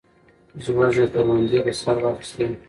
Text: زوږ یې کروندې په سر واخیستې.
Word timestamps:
زوږ 0.63 0.93
یې 0.99 1.05
کروندې 1.13 1.59
په 1.65 1.71
سر 1.81 1.95
واخیستې. 2.01 2.45